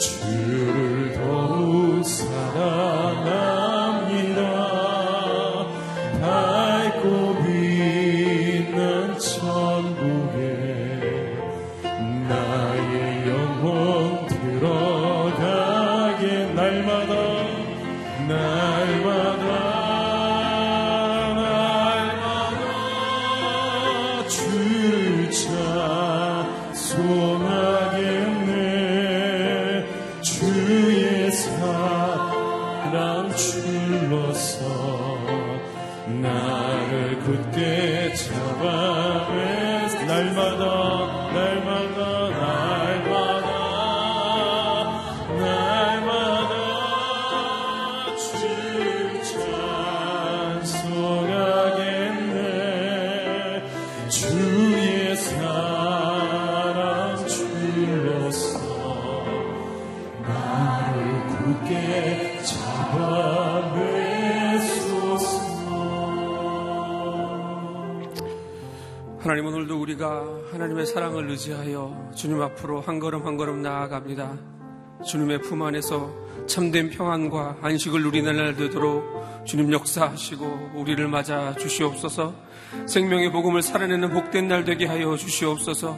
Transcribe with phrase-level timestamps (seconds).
[0.00, 0.39] to
[70.50, 74.36] 하나님의 사랑을 의지하여 주님 앞으로 한 걸음 한 걸음 나아갑니다.
[75.06, 76.12] 주님의 품 안에서
[76.50, 82.34] 참된 평안과 안식을 누리는 날 되도록 주님 역사하시고 우리를 맞아 주시옵소서.
[82.86, 85.96] 생명의 복음을 살아내는 복된 날 되게 하여 주시옵소서.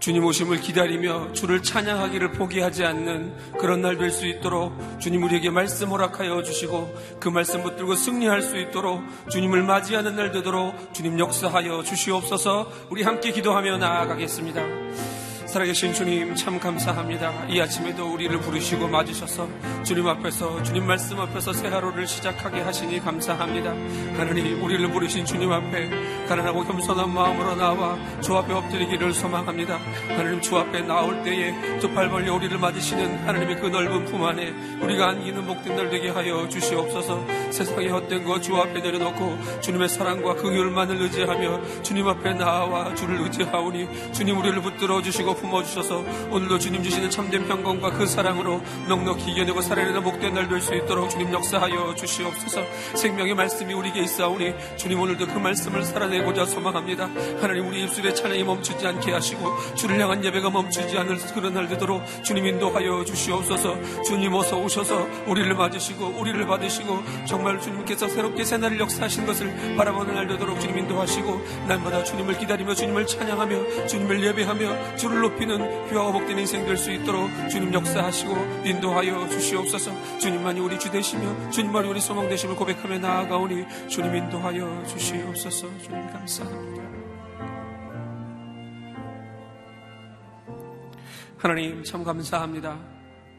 [0.00, 5.88] 주님 오심을 기다리며 주를 찬양하기를 포기하지 않는 그런 날 될 수 있도록 주님 우리에게 말씀
[5.88, 12.70] 허락하여 주시고 그 말씀 붙들고 승리할 수 있도록 주님을 맞이하는 날 되도록 주님 역사하여 주시옵소서.
[12.90, 15.23] 우리 함께 기도하며 나아가겠습니다.
[15.54, 17.46] 살아계신 주님 참 감사합니다.
[17.48, 19.48] 이 아침에도 우리를 부르시고 맞으셔서
[19.84, 23.70] 주님 앞에서 주님 말씀 앞에서 새 하루를 시작하게 하시니 감사합니다.
[24.18, 29.78] 하나님 우리를 부르신 주님 앞에 가난하고 겸손한 마음으로 나와 주 앞에 엎드리기를 소망합니다.
[30.08, 34.50] 하나님 주 앞에 나올 때에 두 팔 벌려 우리를 맞으시는 하나님의 그 넓은 품 안에
[34.82, 41.00] 우리가 안기는 복된 날 되게 하여 주시옵소서 세상의 헛된 것주 앞에 내려놓고 주님의 사랑과 긍휼만을
[41.02, 47.46] 의지하며 주님 앞에 나와 주를 의지하오니 주님 우리를 붙들어 주시고 품어주셔서 오늘도 주님 주시는 참된
[47.46, 52.62] 평강과 그 사랑으로 넉넉히 이겨내고 살아내는 복된 날 될 수 있도록 주님 역사하여 주시옵소서.
[52.94, 57.08] 생명의 말씀이 우리에게 있사오니 주님 오늘도 그 말씀을 살아내고자 소망합니다.
[57.40, 62.02] 하나님 우리 입술의 찬양이 멈추지 않게 하시고 주를 향한 예배가 멈추지 않을 그런 날 되도록
[62.22, 64.02] 주님 인도하여 주시옵소서.
[64.04, 70.26] 주님 어서 오셔서 우리를 맞으시고 우리를 받으시고 정말 주님께서 새롭게 새날을 역사하신 것을 바라보는 날
[70.28, 76.38] 되도록 주님 인도하시고 날마다 주님을 기다리며 주님을 찬양하며 주님을 예배하며 주를 높 높이는 귀하고 복된
[76.38, 78.34] 인생 될 수 있도록 주님 역사하시고
[78.64, 80.18] 인도하여 주시옵소서.
[80.18, 85.78] 주님만이 우리 주 되시며 주님만이 우리 소망 되심을 고백하며 나아가오니 주님 인도하여 주시옵소서.
[85.78, 86.84] 주님 감사합니다.
[91.38, 92.78] 하나님 참 감사합니다.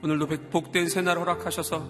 [0.04, 1.88] 오늘도 복된 새날 허락하셔서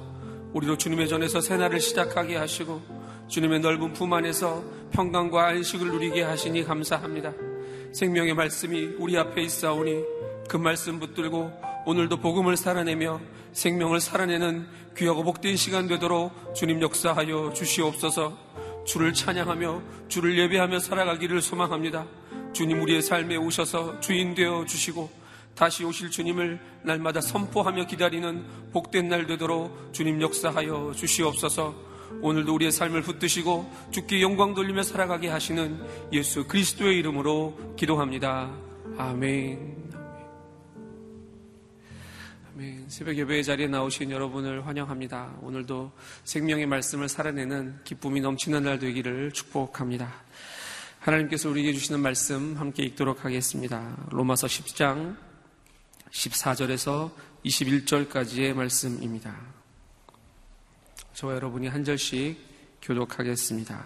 [0.53, 2.81] 우리로 주님의 전에서 새날을 시작하게 하시고
[3.27, 7.54] 주님의 넓은 품 안에서 평강과 안식을 누리게 하시니 감사합니다.
[7.95, 10.03] 생명의 말씀이 우리 앞에 있사오니
[10.49, 11.49] 그 말씀 붙들고
[11.85, 13.21] 오늘도 복음을 살아내며
[13.53, 18.37] 생명을 살아내는 귀하고 복된 시간 되도록 주님 역사하여 주시옵소서
[18.85, 22.05] 주를 찬양하며 주를 예배하며 살아가기를 소망합니다.
[22.51, 25.09] 주님 우리의 삶에 오셔서 주인 되어 주시고
[25.55, 28.43] 다시 오실 주님을 날마다 선포하며 기다리는
[28.73, 35.79] 복된 날 되도록 주님 역사하여 주시옵소서 오늘도 우리의 삶을 붙드시고 죽기 영광 돌리며 살아가게 하시는
[36.11, 38.51] 예수 그리스도의 이름으로 기도합니다.
[38.97, 39.85] 아멘.
[42.55, 42.85] 아멘.
[42.87, 45.39] 새벽 예배의 자리에 나오신 여러분을 환영합니다.
[45.41, 45.91] 오늘도
[46.23, 50.23] 생명의 말씀을 살아내는 기쁨이 넘치는 날 되기를 축복합니다.
[50.99, 53.95] 하나님께서 우리에게 주시는 말씀 함께 읽도록 하겠습니다.
[54.09, 55.17] 로마서 10장
[56.11, 57.11] 14절에서
[57.45, 59.54] 21절까지의 말씀입니다.
[61.15, 62.37] 저와 여러분이 한 절씩
[62.81, 63.85] 교독하겠습니다.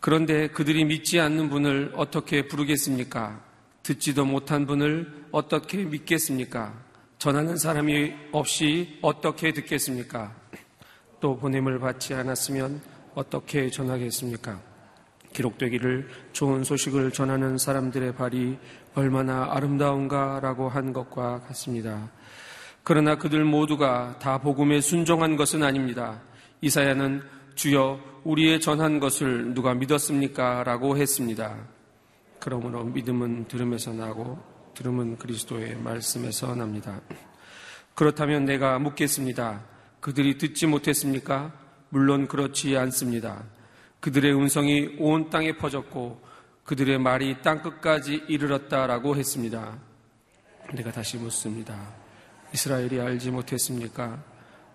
[0.00, 3.44] 그런데 그들이 믿지 않는 분을 어떻게 부르겠습니까?
[3.82, 6.72] 듣지도 못한 분을 어떻게 믿겠습니까?
[7.18, 10.34] 전하는 사람이 없이 어떻게 듣겠습니까?
[11.20, 12.80] 또 보냄을 받지 않았으면
[13.14, 14.58] 어떻게 전하겠습니까?
[15.34, 18.58] 기록되기를 좋은 소식을 전하는 사람들의 발이
[18.94, 22.10] 얼마나 아름다운가라고 한 것과 같습니다.
[22.82, 26.22] 그러나 그들 모두가 다 복음에 순종한 것은 아닙니다.
[26.60, 27.22] 이사야는
[27.54, 30.64] 주여 우리의 전한 것을 누가 믿었습니까?
[30.64, 31.56] 라고 했습니다.
[32.38, 34.38] 그러므로 믿음은 들음에서 나고
[34.74, 37.00] 들음은 그리스도의 말씀에서 납니다.
[37.94, 39.62] 그렇다면 내가 묻겠습니다.
[40.00, 41.52] 그들이 듣지 못했습니까?
[41.90, 43.44] 물론 그렇지 않습니다.
[44.00, 46.22] 그들의 음성이 온 땅에 퍼졌고
[46.64, 49.78] 그들의 말이 땅 끝까지 이르렀다라고 했습니다.
[50.72, 51.99] 내가 다시 묻습니다.
[52.52, 54.22] 이스라엘이 알지 못했습니까?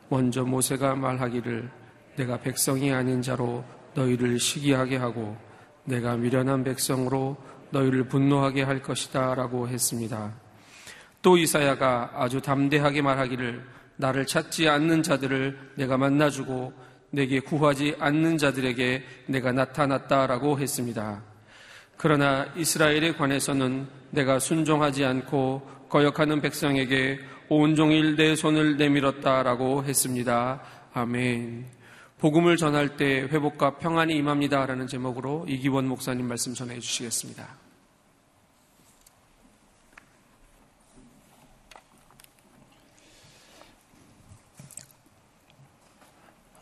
[0.10, 1.70] 먼저 모세가 말하기를
[2.15, 3.63] 내가 백성이 아닌 자로
[3.96, 5.36] 너희를 시기하게 하고
[5.84, 7.38] 내가 미련한 백성으로
[7.72, 10.34] 너희를 분노하게 할 것이다 라고 했습니다.
[11.22, 13.63] 또 이사야가 아주 담대하게 말하기를
[13.98, 16.74] 나를 찾지 않는 자들을 내가 만나주고
[17.12, 21.24] 내게 구하지 않는 자들에게 내가 나타났다 라고 했습니다.
[21.98, 30.61] 그러나 이스라엘에 관해서는 내가 순종하지 않고 거역하는 백성에게 온종일 내 손을 내밀었다라고 했습니다.
[30.93, 31.65] 아멘.
[32.17, 37.45] 복음을 전할 때 회복과 평안이 임합니다라는 제목으로 이기원 목사님 말씀 전해 주시겠습니다.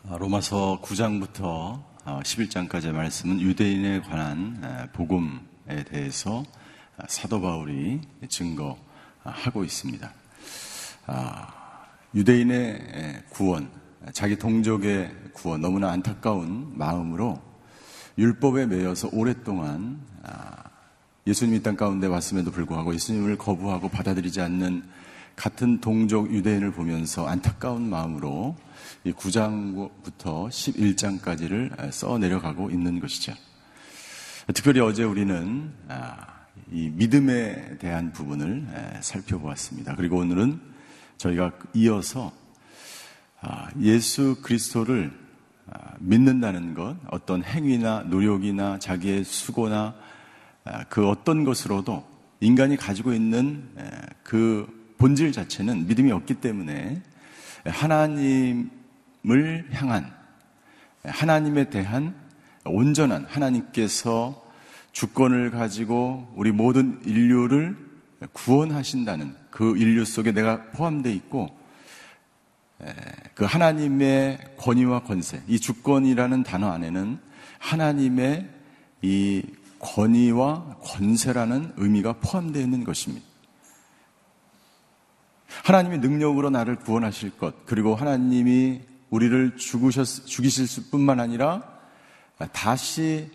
[0.06, 6.44] 아, 로마서 9장부터 11장까지의 아, 말씀은 유대인에 관한 복음에 대해서
[6.98, 10.23] 아, 사도 바울이 증거하고 있습니다.
[12.14, 13.70] 유대인의 구원,
[14.12, 17.40] 자기 동족의 구원, 너무나 안타까운 마음으로
[18.16, 20.00] 율법에 매여서 오랫동안
[21.26, 24.82] 예수님이 땅 가운데 왔음에도 불구하고 예수님을 거부하고 받아들이지 않는
[25.36, 28.56] 같은 동족 유대인을 보면서 안타까운 마음으로
[29.02, 33.32] 이 9장부터 11장까지를 써 내려가고 있는 것이죠.
[34.54, 36.26] 특별히 어제 우리는 아,
[36.70, 38.68] 이 믿음에 대한 부분을
[39.00, 39.96] 살펴보았습니다.
[39.96, 40.73] 그리고 오늘은
[41.18, 42.32] 저희가 이어서
[43.40, 45.12] 아, 예수 그리스도를
[45.70, 49.94] 아, 믿는다는 것, 어떤 행위나 노력이나 자기의 수고나
[50.88, 52.04] 그 어떤 것으로도
[52.40, 53.68] 인간이 가지고 있는
[54.22, 57.02] 그 본질 자체는 믿음이 없기 때문에
[57.64, 58.70] 하나님을
[59.72, 60.10] 향한
[61.04, 62.14] 하나님에 대한
[62.64, 64.42] 온전한 하나님께서
[64.92, 67.76] 주권을 가지고 우리 모든 인류를
[68.32, 71.56] 구원하신다는 그 인류 속에 내가 포함되어 있고
[73.36, 77.20] 그 하나님의 권위와 권세, 이 주권이라는 단어 안에는
[77.60, 78.50] 하나님의
[79.02, 79.42] 이
[79.78, 83.24] 권위와 권세라는 의미가 포함되어 있는 것입니다.
[85.62, 88.80] 하나님의 능력으로 나를 구원하실 것, 그리고 하나님이
[89.10, 91.62] 우리를 죽으셨, 죽이실 뿐만 아니라
[92.52, 93.30] 다시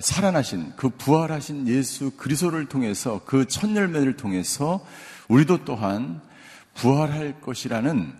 [0.00, 4.84] 살아나신 그 부활하신 예수 그리스도를 통해서 그 첫 열매를 통해서
[5.28, 6.20] 우리도 또한
[6.74, 8.12] 부활할 것이라는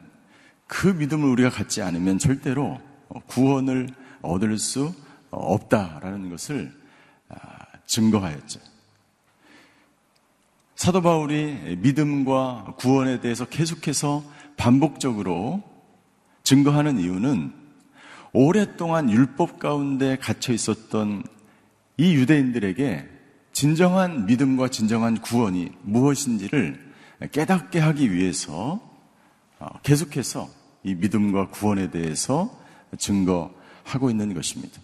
[0.66, 2.80] 그 믿음을 우리가 갖지 않으면 절대로
[3.26, 3.88] 구원을
[4.22, 4.92] 얻을 수
[5.30, 6.72] 없다라는 것을
[7.28, 7.36] 아,
[7.86, 8.60] 증거하였죠.
[10.74, 14.22] 사도 바울이 믿음과 구원에 대해서 계속해서
[14.56, 15.62] 반복적으로
[16.44, 17.52] 증거하는 이유는
[18.32, 21.24] 오랫동안 율법 가운데 갇혀 있었던
[21.96, 23.08] 이 유대인들에게
[23.52, 26.85] 진정한 믿음과 진정한 구원이 무엇인지를
[27.32, 28.80] 깨닫게 하기 위해서
[29.58, 30.48] 어, 계속해서
[30.84, 32.56] 이 믿음과 구원에 대해서
[32.98, 34.80] 증거하고 있는 것입니다.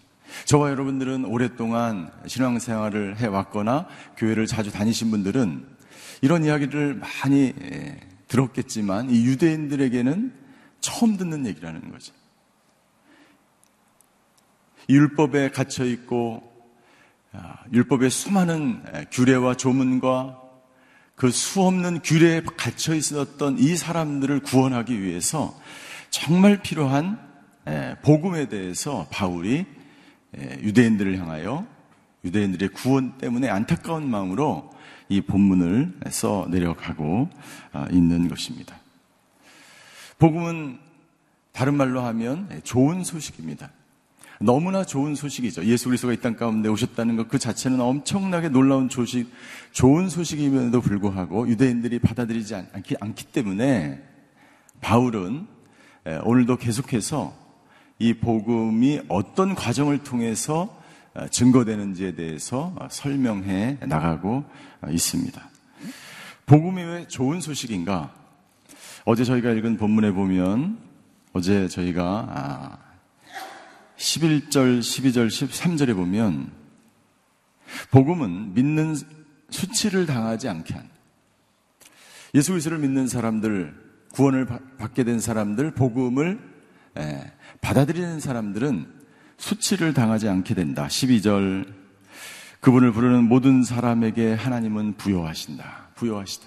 [0.46, 3.86] 저와 여러분들은 오랫동안 신앙생활을 해왔거나
[4.16, 5.66] 교회를 자주 다니신 분들은
[6.22, 7.52] 이런 이야기를 많이
[8.28, 10.32] 들었겠지만 이 유대인들에게는
[10.80, 12.14] 처음 듣는 얘기라는 거죠.
[14.88, 16.50] 율법에 갇혀 있고
[17.32, 20.41] 아, 율법의 수많은 규례와 조문과
[21.22, 25.56] 그 수없는 규례에 갇혀 있었던 이 사람들을 구원하기 위해서
[26.10, 27.16] 정말 필요한
[28.02, 29.64] 복음에 대해서 바울이
[30.34, 31.64] 유대인들을 향하여
[32.24, 34.72] 유대인들의 구원 때문에 안타까운 마음으로
[35.08, 37.30] 이 본문을 써 내려가고
[37.70, 38.80] 아, 있는 것입니다.
[40.18, 40.80] 복음은
[41.52, 43.70] 다른 말로 하면 좋은 소식입니다.
[44.42, 45.64] 너무나 좋은 소식이죠.
[45.64, 49.30] 예수 그리스도가 이 땅 가운데 오셨다는 것 그 자체는 엄청나게 놀라운 소식,
[49.72, 54.02] 좋은 소식임에도 불구하고 유대인들이 받아들이지 않기, 않기 때문에
[54.80, 55.46] 바울은
[56.24, 57.34] 오늘도 계속해서
[57.98, 60.80] 이 복음이 어떤 과정을 통해서
[61.30, 64.44] 증거되는지에 대해서 설명해 나가고
[64.90, 65.50] 있습니다.
[66.46, 68.12] 복음이 왜 좋은 소식인가?
[69.04, 70.78] 어제 저희가 읽은 본문에 보면
[71.32, 72.78] 어제 저희가
[74.02, 76.50] 11절, 12절, 13절에 보면
[77.92, 78.96] 복음은 믿는
[79.48, 80.88] 수치를 당하지 않게 한
[82.34, 83.72] 예수 그리스도를 믿는 사람들,
[84.12, 84.46] 구원을
[84.78, 86.40] 받게 된 사람들, 복음을
[87.60, 88.92] 받아들이는 사람들은
[89.36, 90.88] 수치를 당하지 않게 된다.
[90.88, 91.72] 12절
[92.60, 95.90] 그분을 부르는 모든 사람에게 하나님은 부여하신다.
[95.94, 96.46] 부여하시다.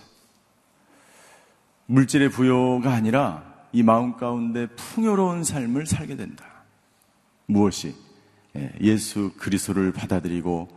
[1.85, 6.54] 물질의 부여가 아니라 이 마음 가운데 풍요로운 삶을 살게 된다.
[7.45, 7.95] 무엇이?
[8.55, 10.67] 예, 예수 그리스도를 받아들이고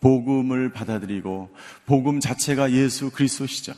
[0.00, 1.50] 복음을 받아들이고
[1.86, 3.74] 복음 자체가 예수 그리스도시죠.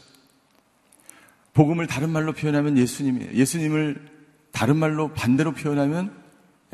[1.55, 3.33] 복음을 다른 말로 표현하면 예수님이에요.
[3.33, 4.07] 예수님을
[4.53, 6.13] 다른 말로 반대로 표현하면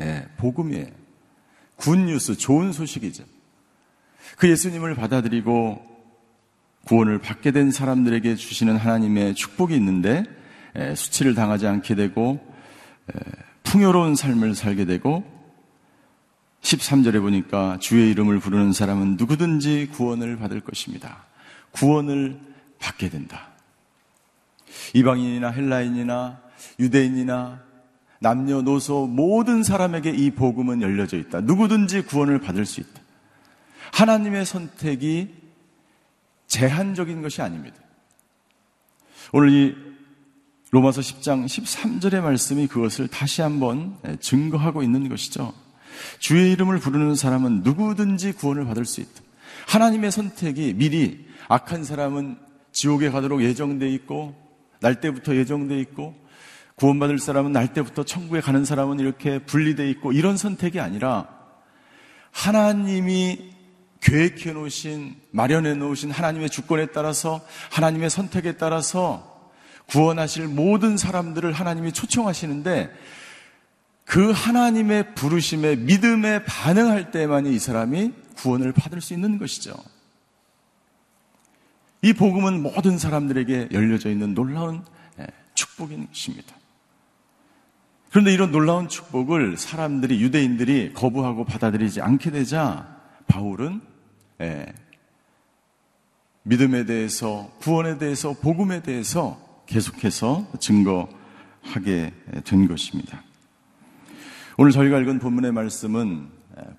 [0.01, 0.87] 예, 복음이에요.
[1.77, 3.23] 굿뉴스, 좋은 소식이죠.
[4.37, 5.95] 그 예수님을 받아들이고
[6.85, 10.23] 구원을 받게 된 사람들에게 주시는 하나님의 축복이 있는데
[10.77, 12.39] 예, 수치를 당하지 않게 되고
[13.63, 15.34] 풍요로운 삶을 살게 되고
[16.65, 21.25] 13절에 보니까 주의 이름을 부르는 사람은 누구든지 구원을 받을 것입니다.
[21.71, 22.39] 구원을
[22.79, 23.49] 받게 된다.
[24.93, 26.41] 이방인이나 헬라인이나
[26.79, 27.63] 유대인이나
[28.19, 31.41] 남녀노소 모든 사람에게 이 복음은 열려져 있다.
[31.41, 33.01] 누구든지 구원을 받을 수 있다.
[33.93, 35.35] 하나님의 선택이
[36.47, 37.77] 제한적인 것이 아닙니다.
[39.31, 39.75] 오늘 이
[40.71, 45.53] 로마서 10장 13절의 말씀이 그것을 다시 한번 증거하고 있는 것이죠.
[46.19, 49.21] 주의 이름을 부르는 사람은 누구든지 구원을 받을 수 있다.
[49.67, 52.37] 하나님의 선택이 미리 악한 사람은
[52.71, 54.35] 지옥에 가도록 예정돼 있고
[54.79, 56.15] 날 때부터 예정돼 있고
[56.75, 61.27] 구원받을 사람은 날 때부터 천국에 가는 사람은 이렇게 분리돼 있고 이런 선택이 아니라
[62.31, 63.55] 하나님이
[64.01, 69.51] 계획해 놓으신 마련해 놓으신 하나님의 주권에 따라서 하나님의 선택에 따라서
[69.87, 72.91] 구원하실 모든 사람들을 하나님이 초청하시는데
[74.05, 79.73] 그 하나님의 부르심에 믿음에 반응할 때만이 이 사람이 구원을 받을 수 있는 것이죠.
[82.01, 84.85] 이 복음은 모든 사람들에게 열려져 있는 놀라운
[85.19, 86.55] 예, 축복인 것입니다.
[88.11, 92.87] 그런데 이런 놀라운 축복을 사람들이 유대인들이 거부하고 받아들이지 않게 되자
[93.25, 93.81] 바울은
[94.41, 94.67] 예,
[96.43, 103.24] 믿음에 대해서 구원에 대해서 복음에 대해서 계속해서 증거하게 된 것입니다.
[104.57, 106.29] 오늘 저희가 읽은 본문의 말씀은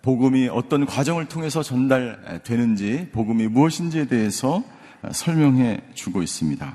[0.01, 4.65] 복음이 어떤 과정을 통해서 전달되는지, 복음이 무엇인지에 대해서
[5.13, 6.75] 설명해 주고 있습니다.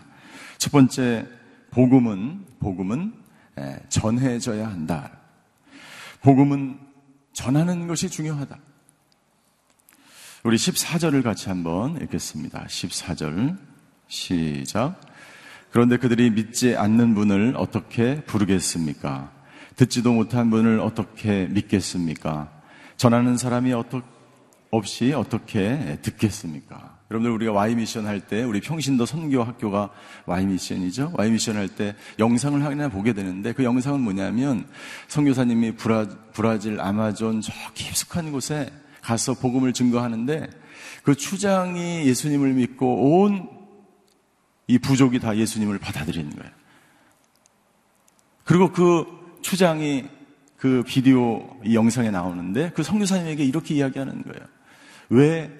[0.59, 1.25] 첫 번째,
[1.71, 3.13] 복음은, 복음은
[3.89, 5.11] 전해져야 한다.
[6.21, 6.77] 복음은
[7.33, 8.59] 전하는 것이 중요하다.
[10.43, 12.65] 우리 14절을 같이 한번 읽겠습니다.
[12.67, 13.57] 14절,
[14.07, 15.01] 시작.
[15.71, 19.40] 그런데 그들이 믿지 않는 분을 어떻게 부르겠습니까?
[19.75, 22.51] 듣지도 못한 분을 어떻게 믿겠습니까?
[22.97, 24.01] 전하는 사람이 어떠,
[24.69, 26.99] 없이 어떻게 듣겠습니까?
[27.09, 29.89] 여러분들 우리가 Y 미션 할 때 우리 평신도 선교 학교가
[30.25, 31.13] Y 미션이죠.
[31.17, 34.65] Y 미션 할 때 영상을 하나 보게 되는데 그 영상은 뭐냐면
[35.09, 40.49] 선교사님이 브라, 브라질 아마존 저 깊숙한 곳에 가서 복음을 증거하는데
[41.03, 43.61] 그 추장이 예수님을 믿고 온
[44.71, 46.51] 이 부족이 다 예수님을 받아들이는 거예요.
[48.45, 49.05] 그리고 그
[49.41, 50.09] 추장이
[50.57, 54.45] 그 비디오 이 영상에 나오는데 그 성교사님에게 이렇게 이야기하는 거예요.
[55.09, 55.51] 왜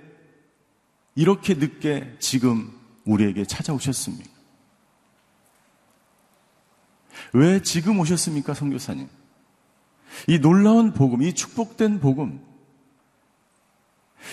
[1.15, 2.71] 이렇게 늦게 지금
[3.05, 4.29] 우리에게 찾아오셨습니까?
[7.33, 9.07] 왜 지금 오셨습니까, 성교사님?
[10.27, 12.41] 이 놀라운 복음, 이 축복된 복음,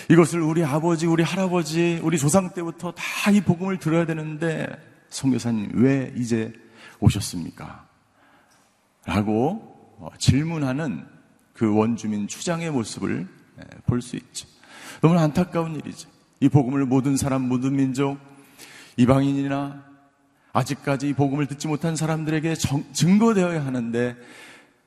[0.09, 4.67] 이것을 우리 아버지, 우리 할아버지, 우리 조상 때부터 다 이 복음을 들어야 되는데,
[5.09, 6.53] 성교사님, 왜 이제
[6.99, 7.88] 오셨습니까?
[9.09, 9.59] 라고
[9.97, 11.03] 어, 질문하는
[11.53, 13.27] 그 원주민 추장의 모습을
[13.87, 14.47] 볼 수 있죠.
[15.01, 16.07] 너무나 안타까운 일이죠.
[16.39, 18.19] 이 복음을 모든 사람, 모든 민족,
[18.97, 19.83] 이방인이나
[20.53, 24.15] 아직까지 이 복음을 듣지 못한 사람들에게 정, 증거되어야 하는데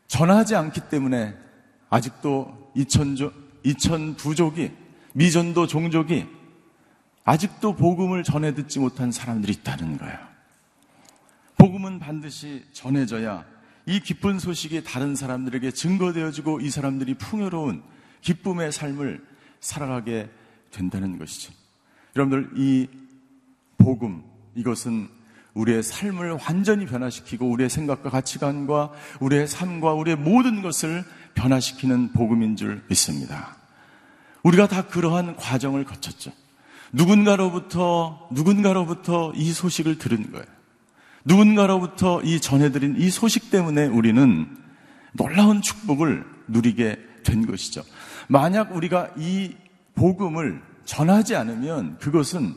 [0.06, 1.34] 전하지 않기 때문에
[1.90, 3.32] 아직도 이천조,
[3.64, 4.70] 이천 부족이
[5.14, 6.26] 미전도 종족이
[7.24, 10.16] 아직도 복음을 전해 듣지 못한 사람들이 있다는 거예요.
[11.58, 13.51] 복음은 반드시 전해져야
[13.86, 17.82] 이 기쁜 소식이 다른 사람들에게 증거되어지고 이 사람들이 풍요로운
[18.20, 19.24] 기쁨의 삶을
[19.60, 20.30] 살아가게
[20.70, 21.52] 된다는 것이죠.
[22.16, 22.88] 여러분들 이
[23.78, 24.22] 복음
[24.54, 25.08] 이것은
[25.54, 32.82] 우리의 삶을 완전히 변화시키고 우리의 생각과 가치관과 우리의 삶과 우리의 모든 것을 변화시키는 복음인 줄
[32.88, 33.56] 믿습니다.
[34.42, 36.32] 우리가 다 그러한 과정을 거쳤죠.
[36.92, 40.46] 누군가로부터 누군가로부터 이 소식을 들은 거예요.
[41.24, 44.46] 누군가로부터 이 전해드린 이 소식 때문에 우리는
[45.12, 47.82] 놀라운 축복을 누리게 된 것이죠.
[48.28, 49.54] 만약 우리가 이
[49.94, 52.54] 복음을 전하지 않으면 그것은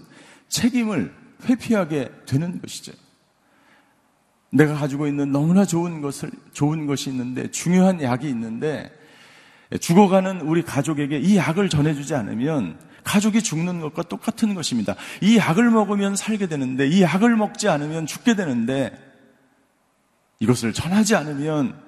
[0.48, 1.14] 책임을
[1.46, 2.94] 회피하게 되는 것이죠.
[4.52, 8.90] 내가 가지고 있는 너무나 좋은 것을, 좋은 것이 있는데, 중요한 약이 있는데,
[9.80, 14.96] 죽어가는 우리 가족에게 이 약을 전해주지 않으면 가족이 죽는 것과 똑같은 것입니다.
[15.22, 18.92] 이 약을 먹으면 살게 되는데, 이 약을 먹지 않으면 죽게 되는데,
[20.40, 21.82] 이것을 전하지 않으면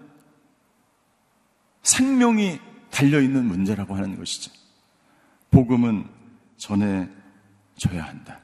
[1.81, 2.59] 생명이
[2.91, 4.51] 달려있는 문제라고 하는 것이죠.
[5.51, 6.07] 복음은
[6.55, 8.39] 전해줘야 한다.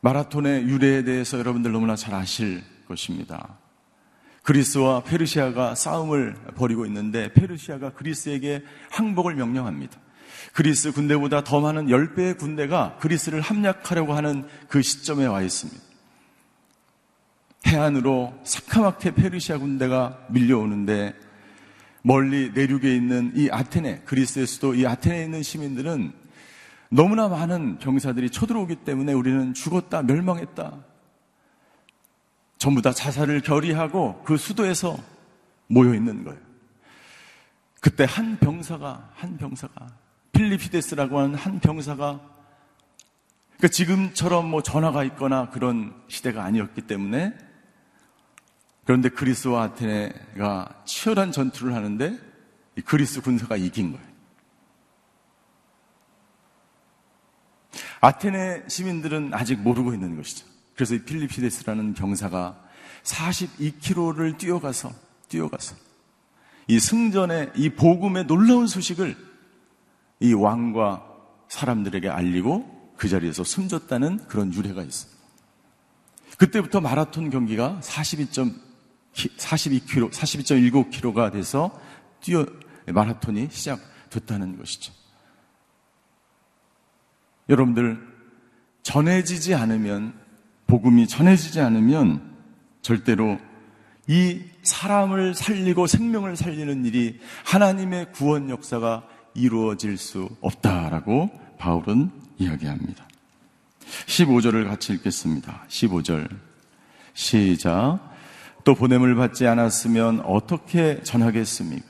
[0.00, 3.59] 마라톤의 유래에 대해서 여러분들 너무나 잘 아실 것입니다.
[4.42, 9.98] 그리스와 페르시아가 싸움을 벌이고 있는데 페르시아가 그리스에게 항복을 명령합니다.
[10.52, 15.80] 그리스 군대보다 더 많은 10배의 군대가 그리스를 함락하려고 하는 그 시점에 와 있습니다.
[17.66, 21.14] 해안으로 사카마케 페르시아 군대가 밀려오는데
[22.02, 26.12] 멀리 내륙에 있는 이 아테네, 그리스의 수도 이 아테네에 있는 시민들은
[26.88, 30.89] 너무나 많은 병사들이 쳐들어오기 때문에 우리는 죽었다, 멸망했다.
[32.60, 34.98] 전부 다 자살을 결의하고 그 수도에서
[35.66, 36.38] 모여 있는 거예요.
[37.80, 39.86] 그때 한 병사가, 한 병사가,
[40.32, 42.20] 필리피데스라고 하는 한 병사가,
[43.56, 47.34] 그러니까 지금처럼 뭐 전화가 있거나 그런 시대가 아니었기 때문에
[48.84, 52.18] 그런데 그리스와 아테네가 치열한 전투를 하는데
[52.84, 54.06] 그리스 군사가 이긴 거예요.
[58.02, 60.49] 아테네 시민들은 아직 모르고 있는 것이죠.
[60.80, 62.58] 그래서 이 필리피데스라는 병사가
[63.02, 64.90] 42km를 뛰어가서
[65.28, 65.76] 뛰어가서
[66.68, 69.14] 이 승전의 이 복음의 놀라운 소식을
[70.20, 71.04] 이 왕과
[71.50, 75.22] 사람들에게 알리고 그 자리에서 숨졌다는 그런 유래가 있습니다.
[76.38, 78.54] 그때부터 마라톤 경기가 42점
[79.12, 81.78] 42km, 42.19km가 돼서
[82.22, 82.46] 뛰어
[82.86, 84.94] 마라톤이 시작됐다는 것이죠.
[87.50, 88.00] 여러분들
[88.82, 90.29] 전해지지 않으면
[90.70, 92.22] 복음이 전해지지 않으면
[92.80, 93.38] 절대로
[94.06, 99.02] 이 사람을 살리고 생명을 살리는 일이 하나님의 구원 역사가
[99.34, 101.28] 이루어질 수 없다라고
[101.58, 103.04] 바울은 이야기합니다.
[104.06, 105.64] 15절을 같이 읽겠습니다.
[105.68, 106.28] 15절.
[107.14, 107.98] 시작.
[108.64, 111.84] 또 보냄을 받지 않았으면 어떻게 전하겠습니까?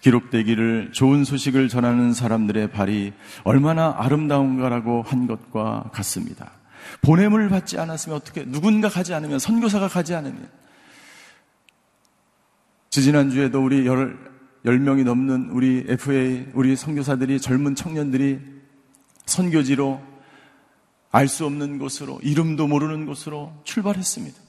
[0.00, 6.61] 기록되기를 좋은 소식을 전하는 사람들의 발이 얼마나 아름다운가라고 한 것과 같습니다.
[7.02, 10.48] 보냄을 받지 않았으면 어떻게 누군가 가지 않으면 선교사가 가지 않으면
[12.90, 14.18] 지지난주에도 우리 열,
[14.64, 18.40] 열 명이 넘는 우리 FA 우리 선교사들이 젊은 청년들이
[19.26, 20.12] 선교지로
[21.10, 24.40] 알 수 없는 곳으로 이름도 모르는 곳으로 출발했습니다.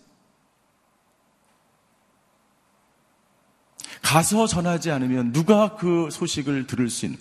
[4.02, 7.20] 가서 전하지 않으면 누가 그 소식을 들을 수 있는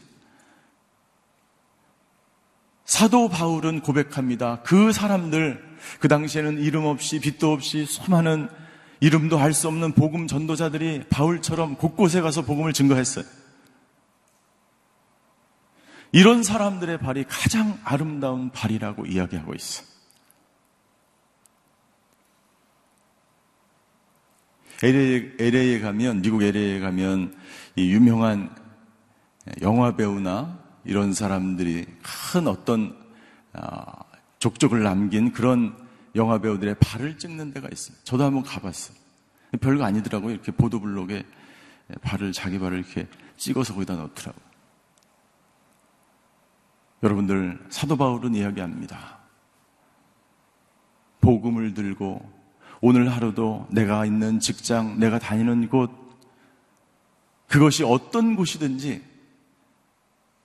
[2.93, 4.61] 사도 바울은 고백합니다.
[4.65, 8.51] 그 사람들, 그 당시에는 이름 없이 빛도 없이 수많은
[9.01, 13.25] 이름도 알 수 없는 복음 전도자들이 바울처럼 곳곳에 가서 복음을 증거했어요.
[16.13, 19.87] 이런 사람들의 발이 가장 아름다운 발이라고 이야기하고 있어요.
[24.83, 27.35] LA에, LA에 가면, 미국 LA에 가면
[27.75, 28.55] 이 유명한
[29.63, 32.97] 영화 배우나 이런 사람들이 큰 어떤
[33.53, 34.05] 아,
[34.39, 35.77] 족적을 남긴 그런
[36.15, 37.97] 영화 배우들의 발을 찍는 데가 있어요.
[38.05, 38.97] 저도 한번 가봤어요.
[39.61, 40.33] 별거 아니더라고요.
[40.33, 41.25] 이렇게 보도블록에
[42.03, 44.53] 발을 자기 발을 이렇게 찍어서 거기다 넣더라고요.
[47.03, 49.19] 여러분들 사도 바울은 이야기합니다.
[51.21, 52.31] 복음을 들고
[52.81, 55.91] 오늘 하루도 내가 있는 직장, 내가 다니는 곳
[57.47, 59.12] 그것이 어떤 곳이든지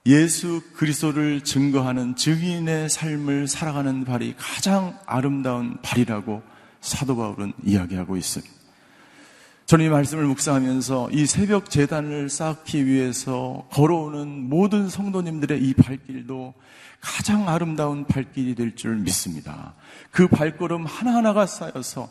[0.08, 6.42] 예수 그리스도를 증거하는 증인의 삶을 살아가는 발이 가장 아름다운 발이라고
[6.80, 8.57] 사도 바울은 이야기하고 있습니다.
[9.68, 16.54] 저는 이 말씀을 묵상하면서 이 새벽 재단을 쌓기 위해서 걸어오는 모든 성도님들의 이 발길도
[17.02, 19.74] 가장 아름다운 발길이 될 줄 믿습니다.
[20.10, 22.08] 그 발걸음 하나하나가 쌓여서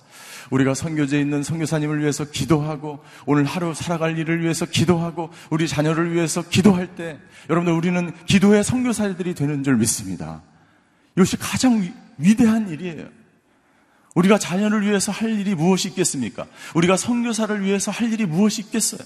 [0.51, 6.47] 우리가 선교제에 있는 선교사님을 위해서 기도하고 오늘 하루 살아갈 일을 위해서 기도하고 우리 자녀를 위해서
[6.47, 7.17] 기도할 때
[7.49, 10.43] 여러분들 우리는 기도의 선교사들이 되는 줄 믿습니다.
[11.15, 13.07] 이것이 가장 위, 위대한 일이에요.
[14.17, 16.47] 우리가 자녀를 위해서 할 일이 무엇이 있겠습니까?
[16.73, 19.01] 우리가 선교사를 위해서 할 일이 무엇이 있겠어요?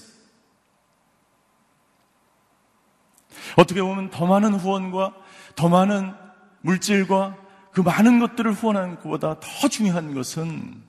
[3.56, 5.14] 어떻게 보면 더 많은 후원과
[5.54, 6.14] 더 많은
[6.62, 7.36] 물질과
[7.72, 10.82] 그 많은 것들을 후원하는 것보다 더 중요한 것은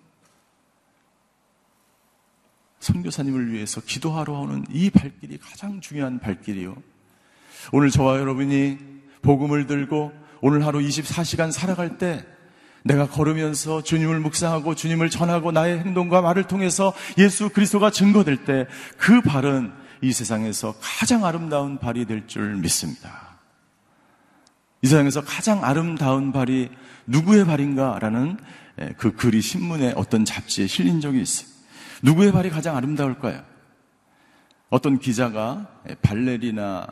[2.79, 6.75] 선교사님을 위해서 기도하러 오는 이 발길이 가장 중요한 발길이요.
[7.73, 8.77] 오늘 저와 여러분이
[9.21, 12.25] 복음을 들고 오늘 하루 24시간 살아갈 때
[12.83, 18.67] 내가 걸으면서 주님을 묵상하고 주님을 전하고 나의 행동과 말을 통해서 예수 그리스도가 증거될 때
[18.97, 23.39] 그 발은 이 세상에서 가장 아름다운 발이 될 줄 믿습니다.
[24.81, 26.69] 이 세상에서 가장 아름다운 발이
[27.07, 28.37] 누구의 발인가라는
[28.97, 31.47] 그 글이 신문에 어떤 잡지에 실린 적이 있어요.
[32.01, 33.43] 누구의 발이 가장 아름다울까요?
[34.69, 35.67] 어떤 기자가
[36.01, 36.87] 발레리나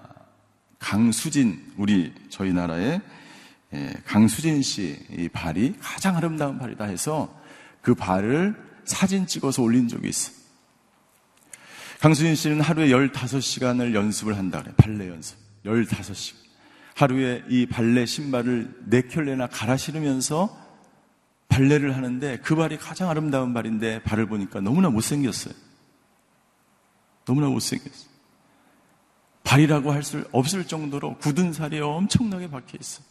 [0.80, 3.02] 강수진, 우리 저희 나라의
[4.06, 7.34] 강수진 씨 발이 가장 아름다운 발이다 해서
[7.82, 10.36] 그 발을 사진 찍어서 올린 적이 있어요.
[12.00, 14.74] 강수진 씨는 하루에 15시간을 연습을 한다 그래.
[14.76, 15.38] 발레 연습.
[15.66, 16.36] 15시간.
[16.96, 20.60] 하루에 이 발레 신발을 4켤레나 갈아 신으면서
[21.48, 25.54] 발레를 하는데 그 발이 가장 아름다운 발인데 발을 보니까 너무나 못생겼어요.
[27.26, 28.10] 너무나 못생겼어요.
[29.44, 33.06] 발이라고 할 수 없을 정도로 굳은 살이 엄청나게 박혀 있어요.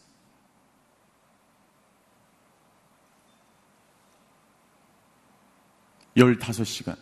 [6.17, 6.95] 열다섯 시간.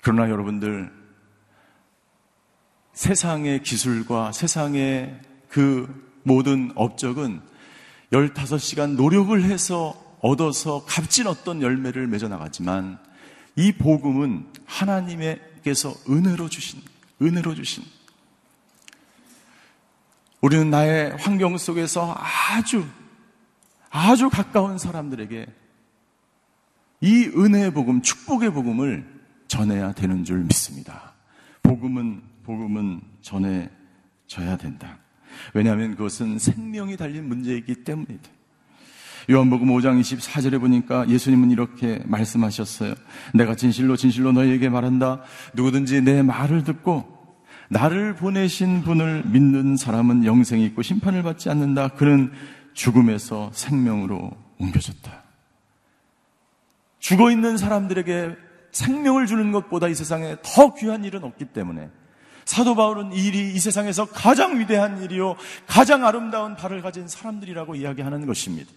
[0.00, 0.92] 그러나 여러분들,
[2.92, 7.40] 세상의 기술과 세상의 그 모든 업적은
[8.12, 12.98] 15시간 노력을 해서 얻어서 값진 어떤 열매를 맺어 나가지만
[13.56, 16.80] 이 복음은 하나님께서 은혜로 주신,
[17.20, 17.84] 은혜로 주신.
[20.40, 22.84] 우리는 나의 환경 속에서 아주,
[23.90, 25.46] 아주 가까운 사람들에게
[27.02, 29.04] 이 은혜의 복음, 축복의 복음을
[29.48, 31.12] 전해야 되는 줄 믿습니다.
[31.62, 34.98] 복음은, 복음은 전해져야 된다.
[35.52, 38.30] 왜냐하면 그것은 생명이 달린 문제이기 때문이다.
[39.30, 42.94] 요한복음 5장 24절에 보니까 예수님은 이렇게 말씀하셨어요.
[43.34, 45.22] 내가 진실로 진실로 너희에게 말한다.
[45.54, 47.36] 누구든지 내 말을 듣고
[47.68, 51.88] 나를 보내신 분을 믿는 사람은 영생이 있고 심판을 받지 않는다.
[51.88, 52.30] 그는
[52.74, 55.21] 죽음에서 생명으로 옮겨졌다.
[57.02, 58.36] 죽어 있는 사람들에게
[58.70, 61.90] 생명을 주는 것보다 이 세상에 더 귀한 일은 없기 때문에
[62.44, 65.36] 사도 바울은 이 일이 이 세상에서 가장 위대한 일이요,
[65.66, 68.70] 가장 아름다운 발을 가진 사람들이라고 이야기하는 것입니다.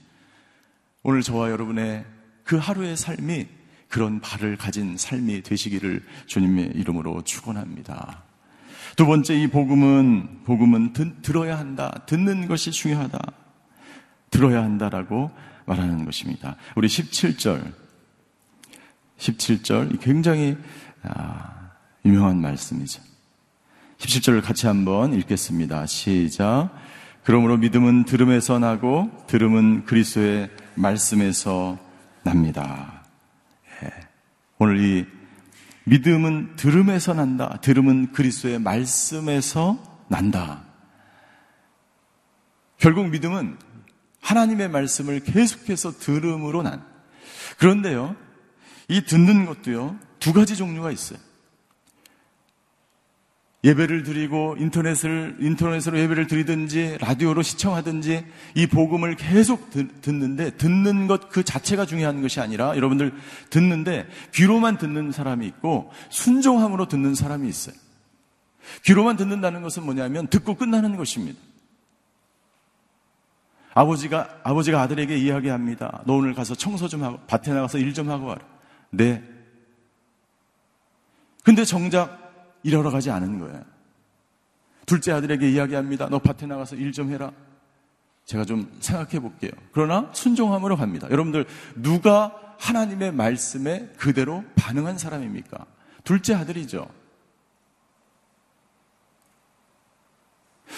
[1.03, 2.03] 오늘 저와 여러분의
[2.43, 3.47] 그 하루의 삶이
[3.89, 8.23] 그런 발을 가진 삶이 되시기를 주님의 이름으로 축원합니다.
[8.95, 11.93] 두 번째 이 복음은 복음은 듣, 들어야 한다.
[12.07, 13.19] 듣는 것이 중요하다.
[14.31, 15.31] 들어야 한다라고
[15.65, 16.55] 말하는 것입니다.
[16.75, 17.84] 우리 17절
[19.17, 20.57] 17절 굉장히
[21.03, 21.71] 아,
[22.03, 23.01] 유명한 말씀이죠.
[23.97, 25.85] 17절을 같이 한번 읽겠습니다.
[25.85, 26.71] 시작.
[27.23, 31.79] 그러므로 믿음은 들음에서 나고 들음은 그리스도의 말씀에서
[32.23, 33.03] 납니다.
[33.83, 33.91] 예.
[34.59, 35.05] 오늘 이
[35.85, 37.57] 믿음은 들음에서 난다.
[37.61, 40.63] 들음은 그리스도의 말씀에서 난다.
[42.77, 43.57] 결국 믿음은
[44.21, 46.83] 하나님의 말씀을 계속해서 들음으로 난.
[47.57, 48.15] 그런데요,
[48.87, 51.19] 이 듣는 것도요, 두 가지 종류가 있어요.
[53.63, 61.43] 예배를 드리고 인터넷을 인터넷으로 예배를 드리든지 라디오로 시청하든지 이 복음을 계속 듣는데 듣는 것 그
[61.43, 63.11] 자체가 중요한 것이 아니라 여러분들
[63.49, 67.75] 듣는데 귀로만 듣는 사람이 있고 순종함으로 듣는 사람이 있어요.
[68.83, 71.39] 귀로만 듣는다는 것은 뭐냐면 듣고 끝나는 것입니다.
[73.73, 76.03] 아버지가 아버지가 아들에게 이야기합니다.
[76.05, 78.41] 너 오늘 가서 청소 좀 하고 밭에 나가서 일 좀 하고 와라.
[78.95, 79.23] 네.
[81.43, 83.63] 근데 정작 일하러 가지 않은 거예요.
[84.85, 86.09] 둘째 아들에게 이야기합니다.
[86.09, 87.31] 너 밭에 나가서 일 좀 해라.
[88.25, 89.51] 제가 좀 생각해 볼게요.
[89.71, 91.07] 그러나 순종함으로 갑니다.
[91.11, 95.65] 여러분들, 누가 하나님의 말씀에 그대로 반응한 사람입니까?
[96.03, 96.89] 둘째 아들이죠.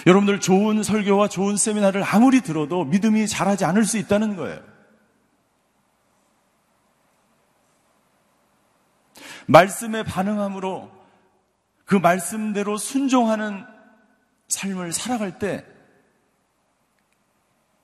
[0.05, 4.59] 여러분들 좋은 설교와 좋은 세미나를 아무리 들어도 믿음이 자라지 않을 수 있다는 거예요.
[9.47, 10.91] 말씀에 반응함으로
[11.85, 13.65] 그 말씀대로 순종하는
[14.47, 15.65] 삶을 살아갈 때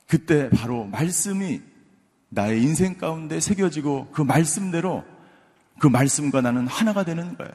[0.08, 1.62] 그때 바로 말씀이
[2.30, 5.04] 나의 인생 가운데 새겨지고 그 말씀대로
[5.80, 7.52] 그 말씀과 나는 하나가 되는 거예요.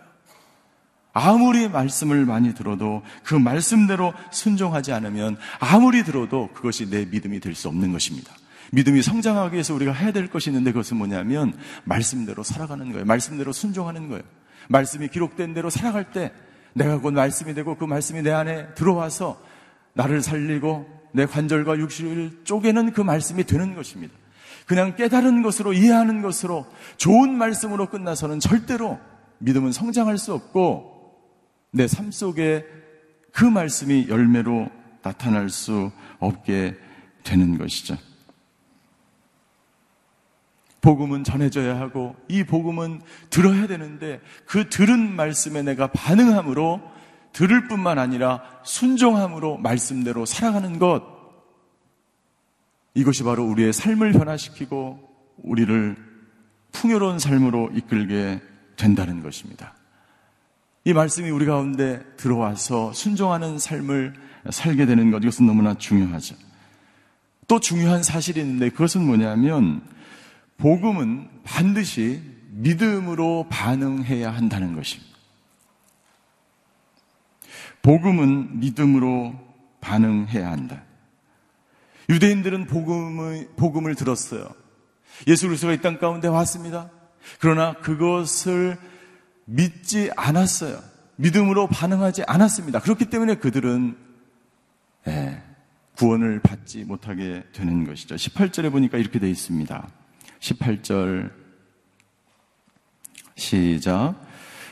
[1.12, 7.68] 아무리 말씀을 많이 들어도 그 말씀대로 순종하지 않으면 아무리 들어도 그것이 내 믿음이 될 수
[7.68, 8.32] 없는 것입니다.
[8.72, 11.54] 믿음이 성장하기 위해서 우리가 해야 될 것이 있는데 그것은 뭐냐면
[11.84, 13.04] 말씀대로 살아가는 거예요.
[13.04, 14.22] 말씀대로 순종하는 거예요.
[14.68, 16.32] 말씀이 기록된 대로 살아갈 때
[16.74, 19.40] 내가 곧 말씀이 되고 그 말씀이 내 안에 들어와서
[19.94, 24.14] 나를 살리고 내 관절과 육신을 쪼개는 그 말씀이 되는 것입니다.
[24.66, 26.66] 그냥 깨달은 것으로 이해하는 것으로
[26.98, 28.98] 좋은 말씀으로 끝나서는 절대로
[29.38, 30.98] 믿음은 성장할 수 없고
[31.70, 32.64] 내 삶 속에
[33.32, 34.68] 그 말씀이 열매로
[35.02, 36.76] 나타날 수 없게
[37.24, 37.96] 되는 것이죠.
[40.80, 46.80] 복음은 전해져야 하고 이 복음은 들어야 되는데 그 들은 말씀에 내가 반응함으로
[47.32, 51.02] 들을 뿐만 아니라 순종함으로 말씀대로 살아가는 것
[52.94, 54.98] 이것이 바로 우리의 삶을 변화시키고
[55.38, 55.96] 우리를
[56.72, 58.40] 풍요로운 삶으로 이끌게
[58.76, 59.74] 된다는 것입니다.
[60.84, 64.14] 이 말씀이 우리 가운데 들어와서 순종하는 삶을
[64.50, 66.34] 살게 되는 것 이것은 너무나 중요하죠.
[67.46, 69.82] 또 중요한 사실이 있는데 그것은 뭐냐면
[70.58, 75.16] 복음은 반드시 믿음으로 반응해야 한다는 것입니다.
[77.82, 79.34] 복음은 믿음으로
[79.80, 80.82] 반응해야 한다.
[82.10, 84.48] 유대인들은 복음을, 복음을 들었어요.
[85.26, 86.90] 예수 그리스도가 이 땅 가운데 왔습니다.
[87.40, 88.76] 그러나 그것을
[89.44, 90.80] 믿지 않았어요.
[91.16, 92.80] 믿음으로 반응하지 않았습니다.
[92.80, 93.96] 그렇기 때문에 그들은
[95.06, 95.42] 예,
[95.96, 98.14] 구원을 받지 못하게 되는 것이죠.
[98.16, 99.88] 18절에 보니까 이렇게 되어 있습니다.
[100.40, 101.30] 18절
[103.36, 104.14] 시작.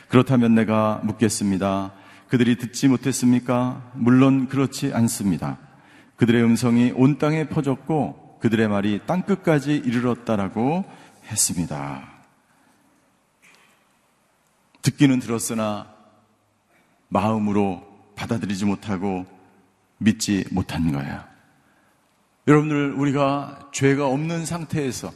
[0.09, 1.93] 그렇다면 내가 묻겠습니다.
[2.27, 3.91] 그들이 듣지 못했습니까?
[3.95, 5.57] 물론 그렇지 않습니다.
[6.17, 10.85] 그들의 음성이 온 땅에 퍼졌고 그들의 말이 땅 끝까지 이르렀다라고
[11.25, 12.07] 했습니다.
[14.81, 15.93] 듣기는 들었으나
[17.09, 19.25] 마음으로 받아들이지 못하고
[19.97, 21.23] 믿지 못한 거예요.
[22.47, 25.11] 여러분들 우리가 죄가 없는 상태에서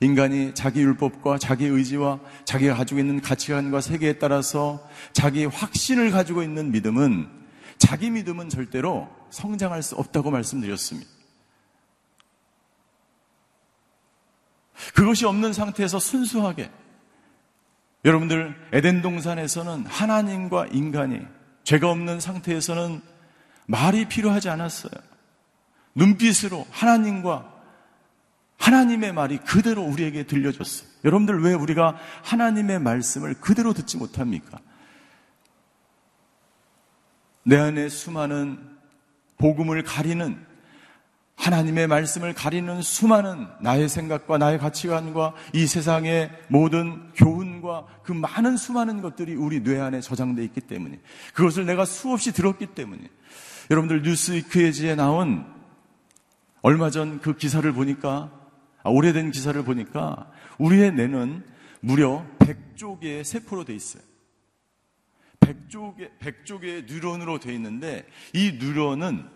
[0.00, 6.70] 인간이 자기 율법과 자기 의지와 자기가 가지고 있는 가치관과 세계에 따라서 자기 확신을 가지고 있는
[6.70, 7.28] 믿음은
[7.78, 11.08] 자기 믿음은 절대로 성장할 수 없다고 말씀드렸습니다.
[14.94, 16.70] 그것이 없는 상태에서 순수하게
[18.04, 21.20] 여러분들 에덴 동산에서는 하나님과 인간이
[21.64, 23.02] 죄가 없는 상태에서는
[23.66, 24.92] 말이 필요하지 않았어요.
[25.94, 27.55] 눈빛으로 하나님과
[28.58, 30.88] 하나님의 말이 그대로 우리에게 들려줬어요.
[31.04, 34.58] 여러분들 왜 우리가 하나님의 말씀을 그대로 듣지 못합니까?
[37.44, 38.58] 내 안에 수많은
[39.38, 40.44] 복음을 가리는
[41.36, 49.02] 하나님의 말씀을 가리는 수많은 나의 생각과 나의 가치관과 이 세상의 모든 교훈과 그 많은 수많은
[49.02, 50.98] 것들이 우리 뇌 안에 저장되어 있기 때문에
[51.34, 53.02] 그것을 내가 수없이 들었기 때문에
[53.70, 55.46] 여러분들 뉴스위크에지에 나온
[56.62, 58.35] 얼마 전 그 기사를 보니까
[58.86, 61.44] 아, 오래된 기사를 보니까 우리의 뇌는
[61.80, 64.02] 무려 100조 개의 세포로 돼 있어요.
[65.40, 69.28] 100조 개, 100조 개의 뉴런으로 돼 있는데 이 뉴런은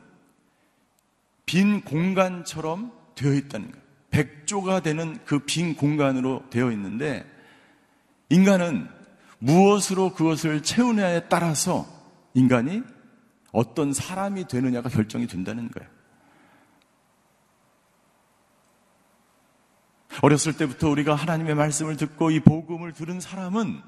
[1.47, 3.85] 빈 공간처럼 되어 있다는 거예요.
[4.13, 7.29] 100조가 되는 그 빈 공간으로 되어 있는데
[8.29, 8.89] 인간은
[9.41, 11.89] 무엇으로 그것을 채우냐에 따라서
[12.35, 12.83] 인간이
[13.51, 15.91] 어떤 사람이 되느냐가 결정이 된다는 거예요.
[20.23, 23.81] 어렸을 때부터 우리가 하나님의 말씀을 듣고 이 복음을 들은 사람은